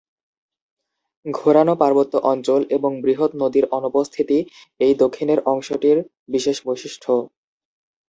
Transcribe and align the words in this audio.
ঘোরানো 1.25 1.73
পার্বত্য 1.75 2.13
অঞ্চল 2.31 2.61
এবং 2.77 2.91
বৃহৎ 3.03 3.31
নদীর 3.41 3.65
অনুপস্থিতি 3.77 4.37
এই 4.79 4.93
দক্ষিণের 5.01 5.39
অংশটির 5.45 5.97
বিশেষ 6.33 6.57
বৈশিষ্ট্য। 6.65 7.11